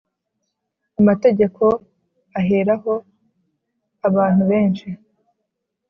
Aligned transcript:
amategeko 0.99 1.63
aheraho; 2.39 2.93
abantu 4.07 4.41
benshi 4.51 4.87